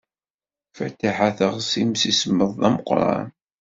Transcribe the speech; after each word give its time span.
Fatiḥa 0.75 1.29
teɣs 1.37 1.69
imsismeḍ 1.83 2.51
d 2.61 2.61
ameqran. 2.67 3.27